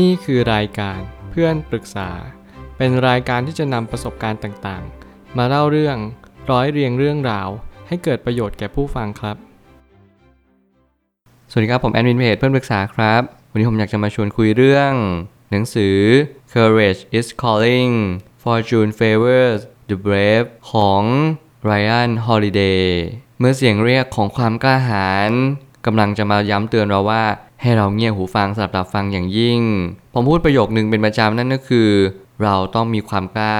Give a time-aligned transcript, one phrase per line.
[0.00, 2.10] นี่คือรายการเพื่อนปรึกษา
[2.76, 5.96] เป็นรายการที่จะนำประสบการณ์ต่างๆ มาเล่าเรื่อง
[6.50, 7.48] ร้อยเรียงเรื่องราว
[7.88, 9.36] ให้เกิดประโยชน์แก่ผู้ฟังครับ
[11.50, 14.92] สวัสดีครับผมแอดมินเพจเพื่อนปรึกษาครับ วันนี้ผมอยากจะมาชวนคุยเรื่อง
[15.50, 15.98] หนังสือ
[16.52, 17.92] Courage is Calling
[18.42, 21.02] Fortune Favors the Brave ของ
[21.68, 22.86] Ryan Holiday
[23.38, 25.30] เมื่อเสียงเรียกของความกล้าหาญ
[25.86, 27.24] กำลังจะมาย้ำเตือนเราว่า
[27.62, 29.60] ให้เราเงี่ยหูฟังสลับรับฟังอย่างยิ่ง
[30.14, 31.88] ผมพูดประโยคนึงเป็นประจำนั่นก็คือ
[32.42, 33.58] เราต้องมีความกล้า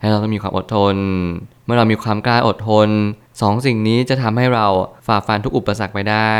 [0.00, 0.96] และเราต้องมีความอดทน
[1.64, 2.88] เมื่อเรามีความกล้าอดทน
[3.40, 4.66] สองสิ่งนี้จะทำให้เรา
[5.06, 6.36] ฝ่าฟันทุกอุปสรรคไปได้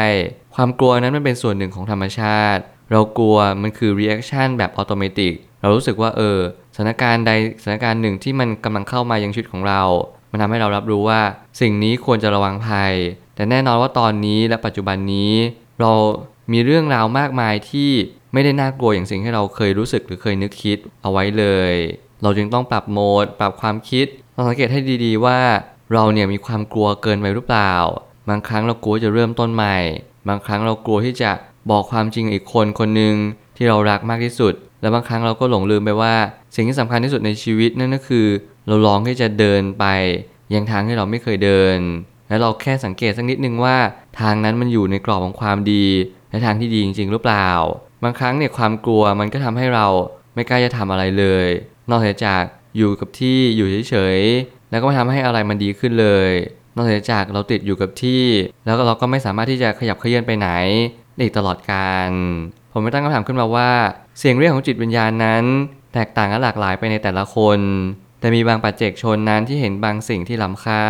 [0.55, 6.39] ความกลัวนั้นมันเป็นส่วนหนึ่งของธรรมชาติ เรากลัวมันคือ reaction แบบอัตโนมัติเรารู้สึกว่าเออ
[6.75, 9.83] สถานการณ์ใดสถานการณ์หนึ่งที่มันกำลังเข้ามายังชีวิตของเรา
[10.31, 11.21] มันทำให้เรารับรู้ว่า
[11.61, 12.95] สิ่งนี้ควรจะระวังภัย
[13.35, 15.33] แต่แน่นอนว่าตอนนี้และปัจจุบันนี้
[15.81, 15.93] เรา
[16.53, 17.91] มีเรื่องราวมากมายที่
[18.33, 21.75] ไม่ได้น่ากลัวอย่างสิ่งที่เราเคยรู้สึกหรือเคยนึกคิดเอาไว้เลย
[22.23, 25.41] เราจึงต้องปรับโหมด ปรับความคิดลองสังเกตให้ดีๆว่า
[25.93, 27.75] เราเนี่ยมีความกลัวเกินไปหรือเปล่า
[28.29, 29.77] บางครั้งเรากลัวจะเริ่มต้นใหม่
[30.29, 31.31] บางครั้งเรากลัวที่จะ
[31.71, 33.15] บอกความจริงอีกคนคนหนึ่ง
[33.57, 36.15] ที่เรารักมากที่สุด และบางครั้งเราก็หลงลืมไปว่า
[36.55, 38.27] สิ่งที่สำคัญที่สุดในชีวิตนั่นก็คือ
[38.67, 39.85] เราลองที่จะเดินไป
[40.55, 41.79] ยังทางที่เราไม่เคยเดิน
[42.29, 43.77] และเราแค่สังเกตสักนิดนึงว่า
[44.21, 45.85] ทางนั้นมันอยู่ในกรอบของความดี
[46.33, 47.51] และทางที่ดีจริง ๆ หรือเปล่า
[48.05, 49.87] บางครั้งเนี่ยความกลัวมันก็ทำให้เรา
[50.35, 51.49] ไม่กล้าจะทำอะไรเลย
[51.91, 52.43] นอกจาก
[52.77, 56.31] อยู่กับที่อยู่เฉยๆแล้วก็ไม่ทำให้อะไรมันดีขึ้นเลย
[56.77, 58.25] นอกจากเราติดอยู่กับที่
[58.65, 60.49] แล้วก็เราก็ไม่สามารถที่จะขยับเขยื้อนไปไหน
[61.17, 62.11] ได้ตลอดการ
[62.73, 63.71] ผมไม่ตั้งคำถามขึ้นมาว่า
[64.19, 65.45] เสียงเรียกของจิตวิญญาณนั้น
[65.95, 67.59] แตกต่างและหลากหลายไปในแต่ละคน
[68.21, 70.85] แต่มีบางปัจเจกชนนั้นที่เห็นบางสิ่งที่ล้ำค่า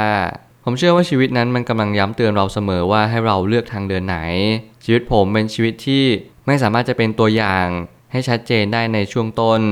[0.65, 4.19] ผมเชื่อว่าชีวิตนั้นมันกำลังย้ำเตือนเราเสมอว่าให้เราเลือกทางเดินไหน
[4.85, 6.05] ชีวิตผมเป็นชีวิตที่
[6.47, 7.67] ไม่สามารถจะเป็นตัวอย่าง
[8.13, 9.63] ให้ชัดเจนได้ในช่วงต้น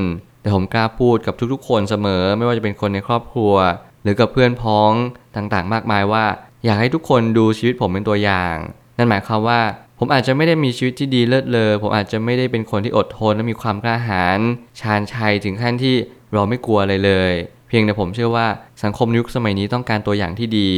[0.40, 3.54] แต่ผมกล้าพูดกับทุกๆ คนเสมอ ไม่ว่าจะเป็นคนในครอบครัว
[4.02, 4.92] หรือกับเพื่อนพ้อง
[5.36, 6.24] ต่างๆ มากมายว่า
[6.64, 8.54] อยากให้ทุกคนดูชีวิตผมเป็นตัวอย่าง
[8.96, 9.60] นั่นหมายความว่า
[9.98, 14.38] ผมอาจจะไม่ได้มีชีวิตที่ดีเลิศเลอ ผมอาจจะไม่ได้เป็นคนที่อดทนและมีความกล้าหาญ
[14.80, 15.96] ชาญชัยถึงขั้นที่
[16.32, 17.32] เราไม่กลัวอะไรเลย
[17.70, 18.46] เพียงแต่ผมเชื่อว่า
[18.82, 20.70] สังคมยุคสมัยนี้ต้องการตัวอย่างที่ดี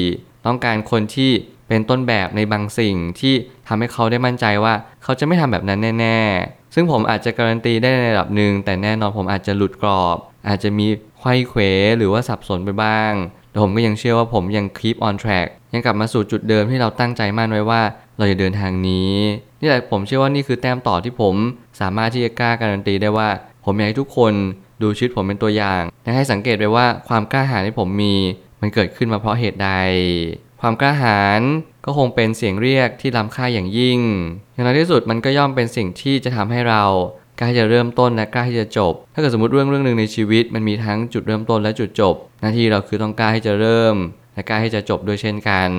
[0.46, 1.30] ต้องการคนที่
[1.68, 3.34] เป็นต้นแบบในบางสิ่งที่
[3.68, 10.16] ทำให้เขาได้มั่นใจว่า เขาจะไม่ทำแบบนั้นแน่ ๆ ซึ่งผมอาจจะการันตีได้ในระดับหนึ่งแต่แน่นอนผมอาจจะหลุดกรอบ
[10.48, 10.86] อาจจะมี
[11.18, 11.60] ไขว้เขว
[11.98, 13.12] หรือว่าสับสนไปบ้าง
[13.50, 17.82] แต่ผมก็ยังเชื่อว่าผมยัง keep on track ยังกลับมาสู่จุดเดิมที่เราตั้งใจมั่นไว้ว่า
[18.18, 19.12] เราจะเดินทางนี้
[19.60, 21.34] นี่แหละผมเชื่อว่านี่คือแต้มต่อที่ผม
[21.80, 23.28] สามารถที่จะกล้าการันตีได้ว่า
[23.64, 24.32] ผมอยากให้ทุกคน
[24.82, 28.14] ดูชีวิตผมเป็นตัวอย่างและให้สังเกตไปว่าความกล้าหาญที่ผมมี
[28.60, 29.70] มันเกิดขึ้นมาเพราะเหตุใด
[30.60, 31.40] ความกล้าหาญ
[31.84, 34.00] ก็คงเป็นเสียงเรียกที่ล้ำค่าอย่างยิ่ง
[34.52, 36.82] อย่างน้อยที่สุดมันก็ย่อมเป็นสิ่งที่จะทำให้เรา
[37.38, 43.94] กล้าที่จะเริ่มต้นและกล้าที่จะจบ ถ้าเกิดสมมติเรื่องเรื่องหนึ่งในชีวิต มันมีทั้งจุดเริ่มต้นและจุดจบ หน้าที่เราคือต้องกล้าที่จะเริ่ม
[44.34, 45.70] และกล้าที่จะจบด้วยเช่นกัน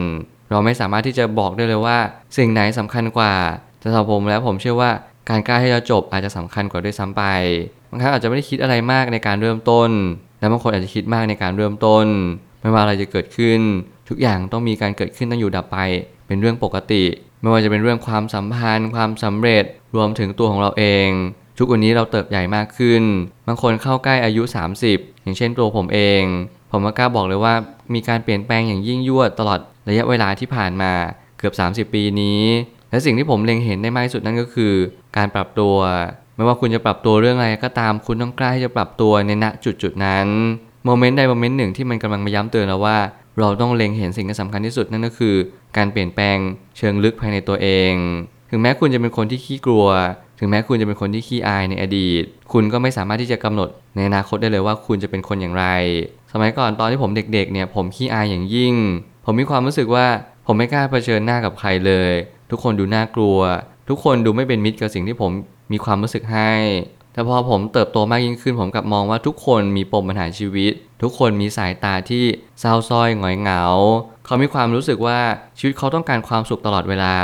[0.50, 1.98] เราไม่สามารถที่จะบอกได้เลยว่า
[2.38, 3.34] สิ่งไหนสำคัญกว่า
[3.80, 4.92] แต่สำหรับผมแล้วผมเชื่อว่า
[5.30, 7.24] การกล้าที่จะจบอาจจะสำคัญกว่าด้วยซ้ำไป
[7.94, 9.90] บางครั้งอาจจะไม่ได้คิดอะไรมากในการเริ่มต้น
[10.40, 12.06] และบางคนอาจจะคิดมากในการเริ่มต้น
[12.62, 13.60] ไม่ว่าอะไรจะเกิดขึ้น
[14.10, 15.78] ทุกอย่างต้องมีการเกิดขึ้นต้องอยู่ดับไป
[16.28, 17.04] เป็นเรื่องปกติ
[17.42, 19.66] ไม่ว่าจะเป็นเรื่องความสัมพันธ์ ความสำเร็จ
[19.96, 21.08] รวมถึงตัวของเราเอง
[21.58, 23.04] ทุกวันนี้เราเติบใหญ่มากขึ้น
[23.48, 24.44] บางคนเข้าใกล้อายุ
[24.84, 26.22] 30 อย่างเช่นตัวผมเอง
[26.72, 27.54] ผมก็กล้าบอกเลยว่า
[27.94, 30.92] มีการเปลี่ยนแปลงอย่างยิ่งยวดตลอดระยะเวลาที่ผ่านมา
[31.38, 31.54] เกือบ
[31.90, 32.42] 30 ปีนี้
[32.90, 34.74] และสิ่งที่ผมเล็งเห็นได้มากที่สุดนั่นก็คือ
[35.18, 35.76] การปรับตัว
[36.36, 40.28] ไม่ว่าคุณจะปรับตัวเรื่องอะไรก็ตามคุณต้องกล้าที่จะปรับตัวในณจุดจุดนั้น
[40.86, 42.98] moment ใด moment หนึ่งที่มันกำลังมาย้ำเตือนเราว่า
[43.40, 45.36] เราต้องเล็งเห็นสิ่งที่สำคัญที่สุดนั่นก็คือ
[45.78, 46.38] การเปลี่ยนแปลง
[46.78, 47.94] เชิงลึกภายในตัวเอง
[48.50, 49.88] ถึงแม้คุณจะเป็นคนที่ขี้กลัว
[50.40, 52.24] ถึงแม้คุณจะเป็นคนที่ขี้อายในอดีต
[52.54, 55.66] คุณก็ไม่สามารถที่จะกำหนดในอนาคตได้เลยว่าคุณจะเป็นคนอย่างไร
[56.32, 58.76] สมัยก่อนตอนที่ผมเด็กๆเนี่ยผมขี้อายอย่างยิ่ง
[59.26, 60.06] ผมมีความรู้สึกว่า
[60.46, 62.12] ผมไม่กล้าเผชิญหน้ากับใครเลย
[62.52, 63.40] ทุกคนดูน่ากลัว
[63.90, 65.32] ทุกคนดูไม่เป็นมิตรกับสิ่งที่ผม
[65.74, 66.52] มีความรู้สึกให้
[67.14, 72.24] แต่พอผมเติบโตมากยิ่งขึ้น ผมกลับมองว่าทุกคนมีปมปัญหาชีวิต ทุกคนมีสายตาที่
[72.60, 73.64] เศร้าส้อยหงอยเหงา
[74.26, 75.20] เขามีความรู้สึกว่า
[75.60, 77.16] ชีวิตเขาต้องการความสุขตลอดเวลา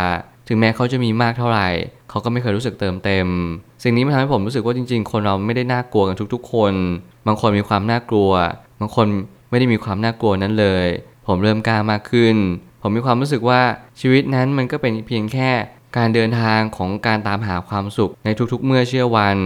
[0.48, 1.70] ถึงแม้เขาจะมีมากเท่าไหร่
[2.10, 3.28] เขาก็ไม่เคยรู้สึกเติมเต็ม
[3.84, 6.74] สิ่งนี้มันทำให้ผมรู้สึกว่าจริง ๆ คนเราไม่ได้น่ากลัวกันทุก ๆ คน
[7.28, 8.32] บางคนมีความน่ากลัว
[8.80, 9.08] บางคน
[9.50, 10.86] ไม่ได้มีความน่ากลัวนั้นเลย
[11.28, 12.36] ผมเริ่มกล้ามากขึ้น
[12.82, 13.62] ผมมีความรู้สึกว่า
[14.00, 15.50] ชีวิตนั้นมันก็เป็นเพียงแค่
[15.98, 19.38] การเดินทางของการตามหาความสุขในทุกๆ เมื่อเชื่อวัน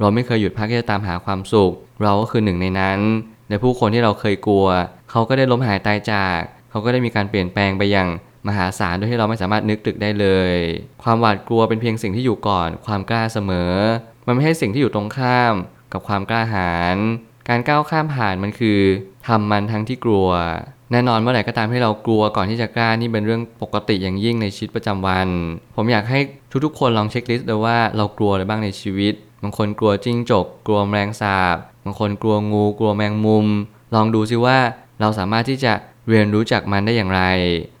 [0.00, 3.00] เราไม่เคยหยุดพักที่จะตามหาความสุข เราก็คือหนึ่งในนั้น
[3.48, 4.66] ในผู้คนที่เราเคยกลัว
[5.10, 6.38] เขาก็ได้ล้มหายตายจาก
[6.70, 8.08] เขาก็ได้มีการเปลี่ยนแปลงไปอย่าง
[8.48, 10.54] มหาศาลโดยที่เราไม่สามารถนึกตึกได้เลย
[11.02, 13.72] ความหวาดกลัวเป็นเพียงสิ่งที่อยู่ก่อน ความกล้าเสมอ
[14.26, 15.54] มันไม่ใช่สิ่งที่อยู่ตรงข้าม
[15.92, 16.96] กับความกล้าหาญ
[17.48, 18.80] การก้าวข้ามผ่านมันคือ
[19.26, 20.28] ทำมันทั้งที่กลัว
[20.92, 25.28] แน่นอนเมื่อไหร่ก็ตามที่เรากลัวก่อนที่จะกล้านี่เป็นเรื่องปกติอย่างยิ่งในชีวิตประจำวัน
[25.76, 26.18] ผมอยากให้
[26.64, 33.46] ทุกๆ คนลองเช็คลิสต์ดูว่าเรากลัวอะไรบ้างในชีวิต บางคนกลัวจิ้งจก กลัวแมลงสาบ บางคนกลัวงู กลัวแมงมุม
[33.94, 34.58] ลองดูซิว่า
[35.00, 35.72] เราสามารถที่จะ
[36.08, 37.22] เรียนรู้จากมันได้อย่างไร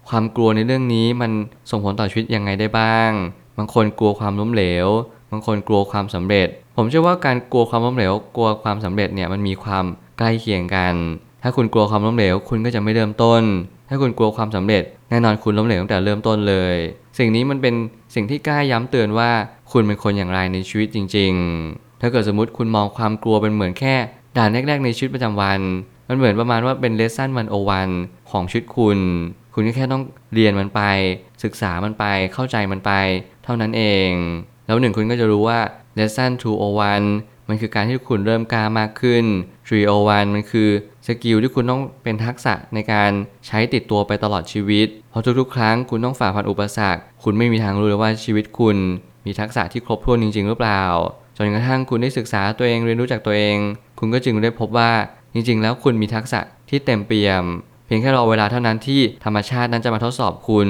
[0.08, 1.32] ความกลัวในเรื่องนี้มัน
[1.70, 3.10] ส่งผลต่อชีวิตยังไงได้บ้าง
[3.58, 4.88] บางคนกลัวความล้มเหลว
[5.30, 9.84] บางคนกลัวความสำเร็จ ผมเชื่อว่าการกลัวความล้มเหลว กลัวความสำเร็จเนี่ยมันมีความ
[10.18, 10.94] ใกล้เคียงกัน
[11.42, 13.42] ถ้าคุณกลัวความล้มเหลว คุณก็จะไม่เริ่มต้น
[13.88, 16.74] ถ้าคุณกลัวความสำเร็จ แน่นอนคุณล้มเหลวตั้งแต่เริ่มต้นเลย
[17.18, 17.74] สิ่งนี้มันเป็น
[18.14, 19.30] สิ่งที่กล้าย้ำเตือนว่า
[19.72, 21.32] คุณเป็นคนอย่างไรในชีวิตจริง
[21.66, 23.94] ๆ ถ้าเกิดสมมติคุณมองความกลัวเป็นเหมือนแค่
[24.36, 25.60] ด่านแรก ๆ ในชีวิตประจำวัน
[26.08, 27.88] มันเหมือนประมาณว่าเป็นเลสซันวันโอวัน
[28.30, 28.98] ของชีวิตคุณ
[29.54, 30.02] คุณก็แค่ต้อง
[30.34, 30.80] เรียนมันไป
[31.44, 32.04] ศึกษามันไป
[32.34, 32.92] เข้าใจมันไป
[33.44, 34.10] เท่านั้นเอง
[34.66, 35.58] แล้วหนึ่งคุณก็จะรู้ว่า
[35.98, 36.30] lesson
[36.90, 39.24] 201มันคือการที่คุณเริ่มกล้ามากขึ้น
[39.78, 40.68] 301มันคือ
[41.22, 43.10] กิลที่คุณต้องเป็นทักษะในการ
[43.46, 48.76] ใช้ติดตัวไปตลอดชีวิต เพราะทุกๆ ครั้งคุณต้องฝ่าฟันอุปสรรค คุณไม่มีทางรู้เลยว่าชีวิตคุณ
[49.26, 50.84] มีทักษะที่ครบถ้วนจริง ๆ หรือเปล่า
[51.36, 53.56] จนกระทั่งคุณได้ศึกษาตัวเองเรียนรู้จากตัวเอง
[53.98, 54.90] คุณก็จึงได้พบว่า
[55.34, 57.44] จริง ๆ แล้วคุณมีทักษะที่เต็มเปี่ยม
[57.86, 60.68] เพียงแค่รอเวลาเท่านั้นที่ธรรมชาตินั้นจะมาทดสอบคุณ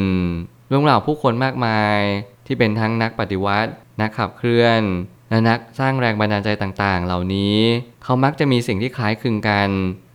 [0.68, 1.98] เรื่องราวผู้คนมากมาย
[2.46, 3.70] ที่เป็นทั้งนักปฏิวัติ
[4.00, 4.82] นักขับเคลื่อน
[5.30, 7.56] และนักสร้างแรงบันดาลใจต่างๆ เหล่านี้
[8.04, 9.70] เขามักจะมีสิ่งที่คล้ายคลึงกัน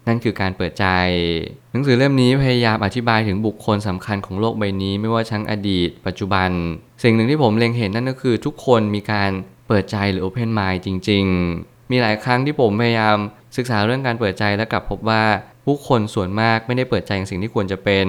[0.08, 0.86] นั่นคือการเปิดใจ
[1.72, 6.50] หนังสือเล่มนี้พยายามอธิบายถึงบุคคลสำคัญของโลกใบนี้ ไม่ว่าทั้งอดีต ปัจจุบัน
[7.04, 9.32] สิ่งหนึ่งที่ผมเล็งเห็นนั่นก็คือทุกคนมีการ
[9.68, 11.26] เปิดใจหรือ open mind จริง
[11.58, 13.18] ๆ มีหลายครั้งที่ผมพยายาม
[13.58, 15.24] ศึกษาเรื่องการเปิดใจและกลับพบว่า
[15.66, 18.08] ผู้คนส่วนมากไม่ได้เปิดใจอย่างสิ่งที่ควรจะเป็น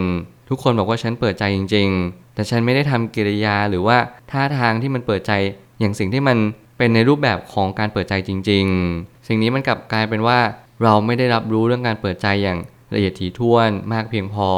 [0.48, 3.98] ทุกคนบอกว่าฉันเปิดใจจริง ๆ แต่ฉันไม่ได้ทำกิริยาหรือว่า
[4.30, 5.32] ท่าทางที่มันเปิดใจ
[5.80, 6.38] อย่างสิ่งที่มัน
[6.78, 8.64] เป็นในรูปแบบของการเปิดใจจริง
[8.96, 10.38] ๆ สิ่งนี้มันกลับกลายเป็นว่า
[10.82, 12.58] เราไม่ได้รับรู้เรื่องการเปิดใจอย่าง
[12.94, 14.50] ละเอียดถี่ถ้วนมากเพียงพอ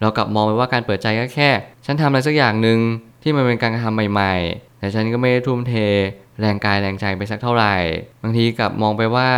[0.00, 1.50] เรากลับมองไปว่าการเปิดใจก็แค่
[1.86, 2.78] ฉันทำอะไรสักอย่างหนึ่ง
[3.22, 5.74] ที่มันเป็นการกระทำใหม่ ๆ แต่ฉันก็ไม่ได้ทุ่มเท
[6.40, 7.74] แรงกายแรงใจไปสักเท่าไหร่
[8.22, 9.30] บางทีกลับมองไปว่า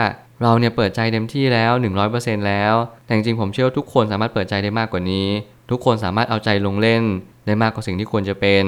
[0.42, 1.72] เราเนี่ยเปิดใจเต็มที่แล้ว
[2.10, 2.74] 100%แล้ว
[3.04, 5.28] แต่จริงผมเชื่อว่าทุกคนสามารถเปิดใจได้มากกว่านี้
[5.70, 7.02] ทุกคนสามารถเอาใจลงเล่น
[7.46, 8.64] ได้มากกว่าสิ่งที่ควรจะเป็น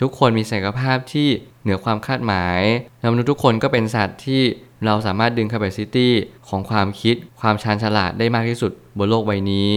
[0.00, 1.28] ทุกคนมีศักยภาพที่
[1.66, 2.60] เหนือความคาดหมาย
[3.12, 4.42] มนุษย์ทุกคนก็เป็นสัตว์ที่
[4.86, 6.08] เราสามารถดึง capacity
[6.48, 9.76] ของความคิด ความชาญฉลาดได้มากที่สุดบนโลกใบนี้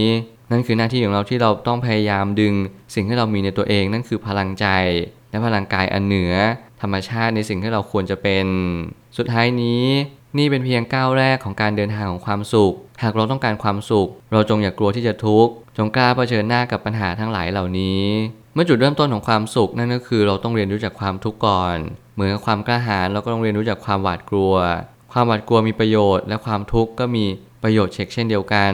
[0.50, 2.54] นั่นคือหน้าที่ของเราที่เราต้องพยายามดึง
[2.94, 4.66] สิ่งที่เรามีในตัวเองนั่นคือพลังใจ
[5.30, 6.32] และพลังกายอันเหนือ
[6.82, 8.46] ธรรมชาติในสิ่งที่เราควรจะเป็น
[9.16, 9.84] สุดท้ายนี้
[10.38, 18.02] นี่เป็นเพียงก้าวแรกของการเดินทางของความสุข หากเราต้องการความสุข เราจงอย่ากลัวที่จะทุกข์ จงกล้าเผชิญหน้ากับปัญหาทั้งหลายเหล่านี้
[18.54, 21.76] เมื่อจุดเริ่มต้นของความสุขนั่นก็คือเราต้องเรียนรู้จากความทุกข์ก่อน
[22.14, 24.54] เหมือนกับความกล้าหาญเราก็ต้องเรียนรู้จากความหวาดกลัว
[25.12, 27.24] ความหวาดกลัวมีประโยชน์ และความทุกข์ก็มี
[27.62, 28.72] ประโยชน์เช็คเช่นเดียวกัน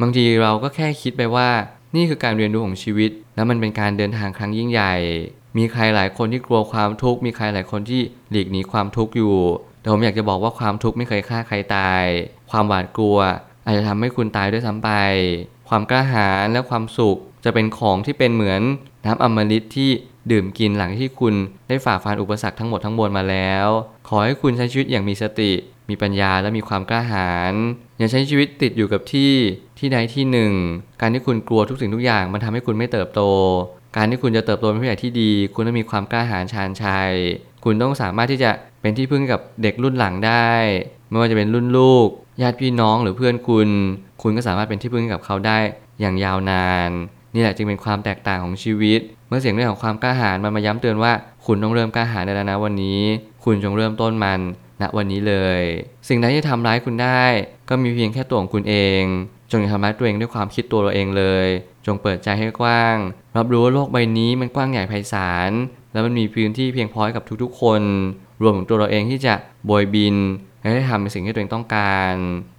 [0.00, 1.48] บางทีเราก็แค่คิดไปว่า
[1.96, 4.94] นี่คือการเรียนรู้ของชีวิต และมันเป็นการเดินทางครั้งยิ่งใหญ่
[5.56, 8.00] มีใครหลายคนที่กลัวความทุกข์มีใครหลายคนที่
[8.30, 9.36] หลีกหนีความทุกข์อยู่
[9.80, 12.04] แต่ผมอยากจะบอกว่าความทุกข์ไม่เคยฆ่าใครตาย
[12.50, 13.18] ความหวาดกลัว
[13.64, 14.90] อาจจะทำให้คุณตายด้วยซ้ำไป
[15.68, 18.62] ความกล้าหาญและความสุขจะเป็นของที่เป็นเหมือน
[19.04, 19.90] น้ำอมฤตที่
[20.30, 21.34] ดื่มกินหลังที่คุณ
[21.68, 23.66] ได้ฝ่าฟันอุปสรรคทั้งหมดทั้งมวลมาแล้ว
[24.08, 25.52] ขอให้คุณใช้ชีวิตอย่างมีสติ
[25.88, 27.54] มีปัญญาและมีความกล้าหาญ
[27.98, 29.32] อย่าใช้ชีวิตติดอยู่กับที่
[29.78, 30.52] ที่ใดที่หนึ่ง
[31.00, 33.20] การที่คุณกลัวทุกสิ่งทุกอย่างมันทำให้คุณไม่เติบโต
[33.96, 37.12] การที่คุณจะเติบโตเป็นผู้ใหญ่ที่ดี คุณต้องมีความกล้าหาญชาญชัย
[37.64, 38.50] คุณต้องสามารถที่จะ
[38.80, 40.50] เป็นที่พึ่งกับเด็กรุ่นหลังได้
[41.08, 42.08] ไม่ว่าจะเป็นรุ่นลูก
[42.42, 43.68] ญาติพี่น้องหรือเพื่อนคุณ
[44.22, 45.58] คุณก็สามารถเป็นที่พึ่งกับเขาได้
[46.00, 46.90] อย่างยาวนาน
[47.34, 51.12] นี่แหละจึงเป็นความแตกต่างของชีวิต เมื่อเสียงเรื่องของความกล้าหาญมันมาย้ำเตือนว่า
[51.46, 53.00] คุณต้องเริ่มกล้าหาญแล้วนะวันนี้
[53.44, 54.40] คุณจงเริ่มต้นมัน
[54.80, 55.60] ณวันนี้เลย
[56.08, 57.24] สิ่งใดที่ทำร้ายคุณได้
[57.68, 59.02] ก็มีเพียงแค่ตัวของคุณเอง
[59.50, 61.46] จงอย่าทำร้ายตัวเองด้วยความคิดตัวเราเองเลย
[61.86, 62.96] จงเปิดใจให้กว้าง
[63.36, 65.50] รับรู้ว่าโลกใบนี้มันกว้างใหญ่ไพศาล
[65.92, 67.82] แล้วมันมีพื้นที่เพียงพอให้กับทุกๆ คน
[68.42, 69.34] รวมถึงตัวเราเองที่จะ
[69.66, 70.16] โบยบิน
[70.60, 72.14] และได้ทำในสิ่งที่ตัวเองต้องการ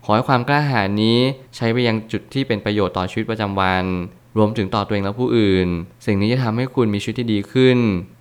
[0.06, 1.18] ขอให้ความกล้าหาญนี้
[1.56, 3.86] ใช้ไปยังจุดที่เป็นประโยชน์ต่อชีวิตประจำวัน
[4.38, 5.68] รวมถึงต่อตัวเองและผู้อื่น
[6.06, 7.78] สิ่งนี้จะทำให้คุณมีชีวิตที่ดีขึ้น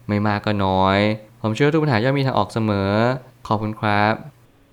[0.08, 0.98] ไม่มากก็น้อย
[1.40, 2.90] ผมเชื่อทุกปัญหาย่อมมีทางออกเสมอ
[3.46, 4.14] ขอบคุณครับ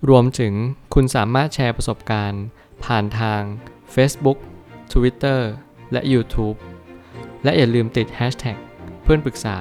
[0.09, 0.53] รวมถึง
[0.93, 2.43] คุณสามารถแชร์ประสบการณ์
[2.85, 3.41] ผ่านทาง
[3.95, 4.37] Facebook
[4.93, 5.39] Twitter
[5.91, 6.57] และ YouTube
[7.43, 8.57] และอย่าลืมติด Hashtag
[9.03, 9.57] เพื่อนปรึกษา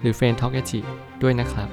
[0.00, 0.62] หรือ f r ร e n d t a l k a
[1.22, 1.68] ด้วยนะครับ